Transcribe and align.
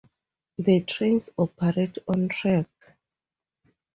The 0.57 0.79
trains 0.81 1.29
operate 1.37 1.99
on 2.07 2.27
track. 2.29 2.65